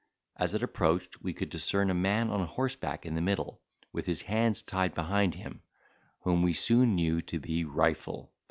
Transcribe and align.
As 0.35 0.55
it 0.55 0.63
approached, 0.63 1.21
we 1.21 1.31
could 1.31 1.51
discern 1.51 1.91
a 1.91 1.93
man 1.93 2.31
on 2.31 2.43
horseback 2.47 3.05
in 3.05 3.13
the 3.13 3.21
middle, 3.21 3.61
with 3.93 4.07
his 4.07 4.23
hands 4.23 4.63
tied 4.63 4.95
behind 4.95 5.35
him, 5.35 5.61
whom 6.21 6.41
we 6.41 6.53
soon 6.53 6.95
knew 6.95 7.21
to 7.21 7.37
be 7.37 7.65
Rifle. 7.65 8.31